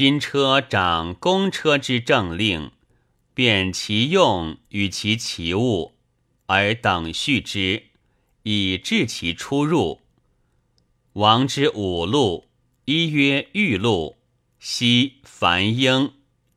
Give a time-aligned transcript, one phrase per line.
[0.00, 2.70] 金车掌公车之政令，
[3.34, 5.92] 辨其用与其其物，
[6.46, 7.82] 而等序之，
[8.44, 10.00] 以治其出入。
[11.12, 12.46] 王之五路，
[12.86, 14.16] 一曰玉路，
[14.58, 16.14] 昔樊英，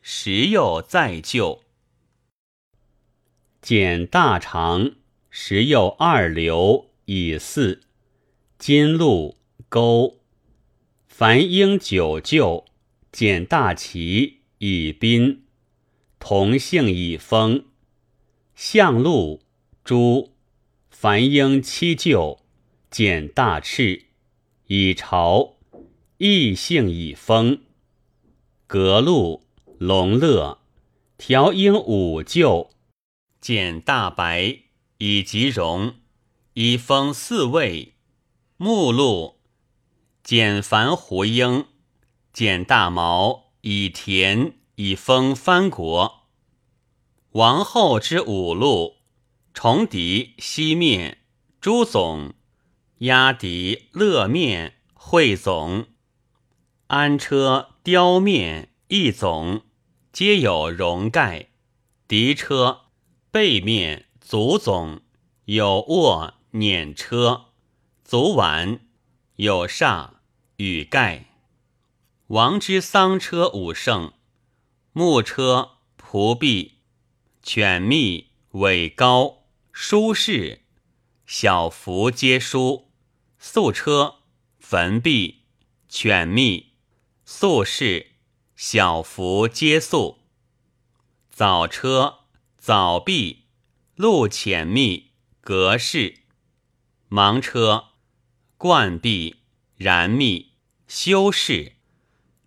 [0.00, 1.64] 时又再就。
[3.60, 4.92] 减大长，
[5.28, 7.80] 时又二流以四。
[8.60, 9.38] 金路
[9.68, 10.20] 沟，
[11.08, 12.64] 凡英九旧，
[13.16, 15.44] 简大旗以宾，
[16.18, 17.64] 同姓以封。
[18.56, 19.40] 象鹿
[19.84, 20.32] 朱，
[20.90, 22.40] 凡英七舅，
[22.90, 24.06] 简大赤
[24.66, 25.54] 以朝，
[26.18, 27.60] 异姓以封。
[28.66, 29.44] 革禄
[29.78, 30.58] 龙乐，
[31.16, 32.72] 调英五舅，
[33.40, 34.58] 简大白
[34.98, 35.94] 以吉荣，
[36.54, 37.92] 以封四位。
[38.56, 39.36] 目录
[40.24, 41.66] 简繁胡英，
[42.34, 46.24] 简大毛以田以封藩国。
[47.30, 48.96] 王后之五路，
[49.52, 51.18] 重敌西面
[51.60, 52.34] 朱总，
[52.98, 55.86] 压敌乐面会总，
[56.88, 59.62] 安车雕面一总，
[60.12, 61.50] 皆有容盖。
[62.08, 62.86] 敌车
[63.30, 65.02] 背面足总
[65.44, 67.44] 有卧辇车。
[68.02, 68.80] 足碗
[69.36, 70.10] 有煞
[70.56, 71.33] 与盖，
[72.34, 74.12] 王之丧车五圣，
[74.92, 76.80] 木车仆婢，
[77.44, 80.62] 犬密尾高，舒适，
[81.26, 82.90] 小福皆舒。
[83.38, 84.16] 素车
[84.58, 85.44] 坟壁，
[85.88, 86.72] 犬密
[87.24, 88.16] 素士，
[88.56, 90.18] 小福皆素。
[91.30, 92.24] 早车
[92.58, 93.44] 早壁，
[93.94, 96.22] 路浅密，格式
[97.08, 97.90] 盲车。
[98.56, 99.36] 冠壁
[99.76, 100.54] 燃密
[100.88, 101.76] 修饰，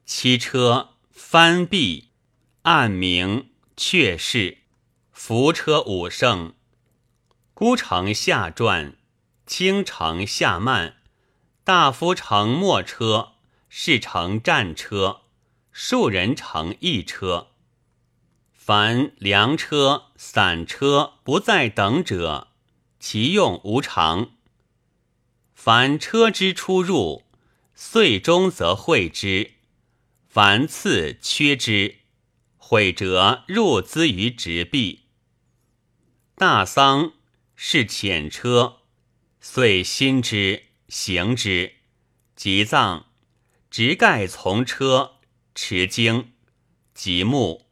[0.10, 2.12] 七车翻壁
[2.62, 4.60] 暗明阙饰，
[5.12, 6.54] 扶车五圣，
[7.54, 8.96] 孤城下传，
[9.46, 10.96] 倾城下慢，
[11.66, 13.34] 大夫乘末车，
[13.68, 15.24] 士乘战车，
[15.74, 17.50] 庶人乘一车。
[18.54, 22.48] 凡粮车、散车不在等者，
[22.98, 24.32] 其用无常。
[25.54, 27.24] 凡车之出入，
[27.76, 29.57] 岁中则会之；
[30.38, 32.02] 凡次缺之，
[32.58, 35.08] 毁折入资于直壁。
[36.36, 37.14] 大丧
[37.56, 38.82] 是浅车，
[39.42, 41.72] 遂新之行之；
[42.36, 43.06] 即葬，
[43.72, 45.16] 直盖从车，
[45.56, 46.26] 持经；
[46.94, 47.66] 即木，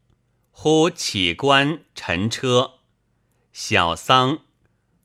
[0.49, 2.79] 呼起棺陈车。
[3.53, 4.39] 小丧，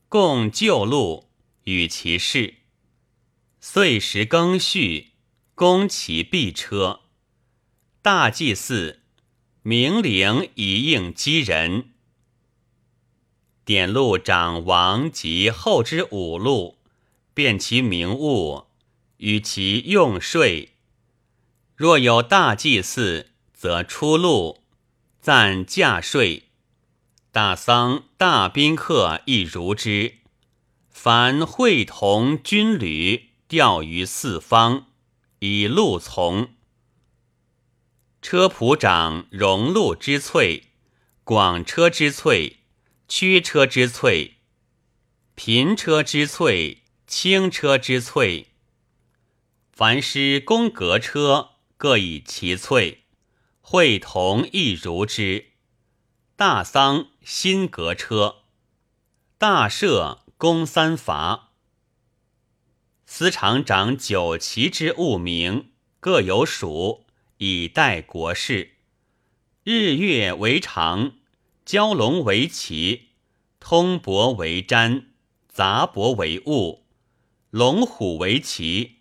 [0.08, 1.28] 共旧路
[1.64, 2.54] 与其事。
[3.60, 5.10] 岁时更序，
[5.54, 7.02] 宫其璧车。
[8.02, 9.00] 大祭祀，
[9.60, 11.90] 明灵以应击人。
[13.66, 16.78] 典禄长王及后之五路，
[17.34, 18.64] 辨其名物，
[19.18, 20.70] 与其用税。
[21.76, 24.62] 若有大祭祀，则出路，
[25.20, 26.44] 暂价税。
[27.30, 30.14] 大丧、大宾客亦如之。
[30.88, 33.26] 凡会同军旅。
[33.46, 34.86] 调于四方，
[35.40, 36.50] 以路从。
[38.22, 40.64] 车仆长荣禄之翠，
[41.24, 42.58] 广车之翠，
[43.08, 44.36] 驱车之翠，
[45.34, 48.48] 贫车之翠，轻车之翠。
[49.72, 53.04] 凡师宫阁车，各以其翠。
[53.62, 55.52] 会同亦如之。
[56.36, 58.42] 大丧新阁车，
[59.38, 61.52] 大赦宫三伐。
[63.06, 65.70] 司常长九旗之物名，
[66.00, 67.06] 各有属，
[67.42, 68.72] 以待国事。
[69.64, 71.14] 日月为常，
[71.64, 73.08] 蛟龙为旗，
[73.58, 75.04] 通帛为毡，
[75.48, 76.84] 杂帛为物，
[77.48, 78.96] 龙虎为旗，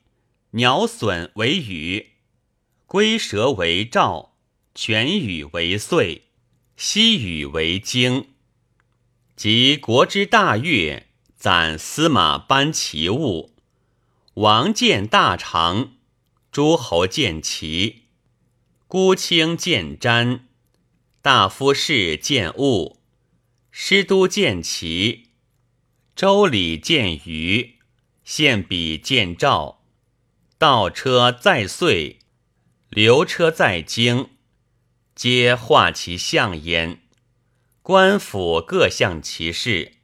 [0.51, 2.11] 鸟隼为羽，
[2.85, 4.37] 龟蛇为兆，
[4.73, 6.29] 犬羽为岁，
[6.77, 8.29] 西羽为经。
[9.35, 13.53] 及国之大乐，攒司马班其物。
[14.35, 15.95] 王见大长，
[16.53, 18.03] 诸侯见齐，
[18.89, 20.39] 孤卿见瞻，
[21.21, 22.99] 大夫士见物，
[23.69, 25.27] 师都见齐，
[26.15, 27.75] 周礼见虞，
[28.23, 29.83] 献比见赵，
[30.57, 32.17] 道车在岁，
[32.89, 34.29] 流车在京，
[35.13, 36.99] 皆画其象焉。
[37.83, 39.97] 官府各向其事，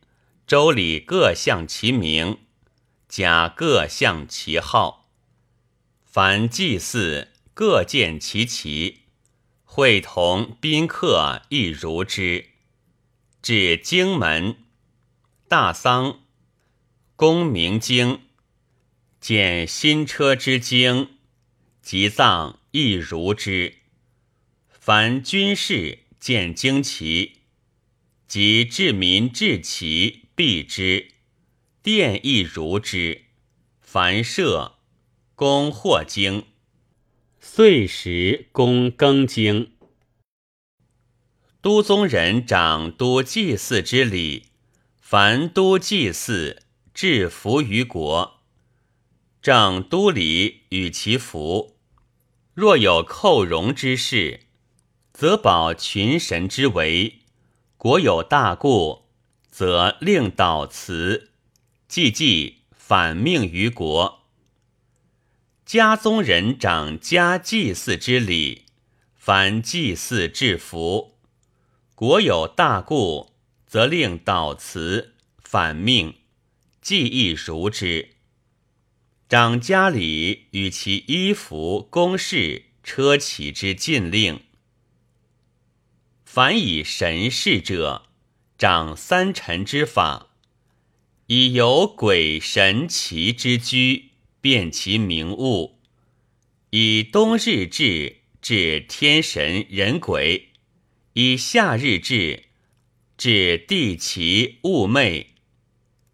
[0.46, 2.38] 周礼各向其名。
[3.08, 5.10] 甲各向其号，
[6.04, 9.04] 凡祭祀各见其奇，
[9.64, 12.50] 会同宾客亦如之。
[13.42, 14.58] 至荆门，
[15.48, 16.20] 大丧，
[17.16, 18.24] 公明经，
[19.22, 21.12] 见新车之经，
[21.82, 23.78] 即葬亦如之。
[24.68, 27.44] 凡军事见旌旗，
[28.28, 31.08] 及治民治旗，避之。
[31.82, 33.28] 殿亦如之。
[33.80, 34.80] 凡设
[35.36, 36.48] 公或经，
[37.40, 39.72] 岁时公更经。
[41.62, 44.48] 都宗人掌都祭祀之礼，
[45.00, 48.42] 凡都祭祀，至福于国。
[49.42, 51.78] 正都礼与其福，
[52.54, 54.42] 若有寇戎之事。
[55.14, 57.22] 则保群神之为，
[57.78, 59.06] 国有大故，
[59.50, 61.32] 则令导辞，
[61.88, 64.25] 既既反命于国。
[65.66, 68.66] 家宗人掌家祭祀之礼，
[69.16, 71.18] 凡祭祀制服，
[71.96, 73.32] 国有大故，
[73.66, 76.18] 则令导辞，反命，
[76.84, 78.10] 既亦如之。
[79.28, 84.42] 掌家礼与其衣服、宫室、车骑之禁令。
[86.24, 88.04] 凡以神事者，
[88.56, 90.28] 掌三臣之法，
[91.26, 94.12] 以有鬼神奇之居，
[94.46, 95.80] 辨其名物；
[96.70, 100.50] 以冬日至，治天神人鬼；
[101.14, 102.44] 以夏日至，
[103.18, 105.30] 治地奇物魅；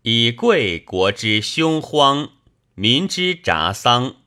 [0.04, 2.32] 以贵国之凶荒，
[2.74, 4.21] 民之札丧。